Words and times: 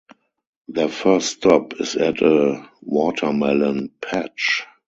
Their 0.67 0.87
first 0.87 1.27
stop 1.33 1.79
is 1.79 1.95
at 1.95 2.23
a 2.23 2.67
watermelon 2.81 3.91
patch. 4.01 4.63